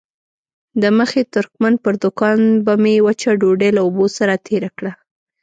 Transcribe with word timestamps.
د 0.81 0.83
مخي 0.97 1.23
ترکمن 1.33 1.73
پر 1.83 1.93
دوکان 2.03 2.39
به 2.65 2.73
مې 2.83 2.95
وچه 3.05 3.31
ډوډۍ 3.39 3.69
له 3.75 3.81
اوبو 3.85 4.05
سره 4.17 4.33
تېره 4.47 4.69
کړه. 4.77 4.91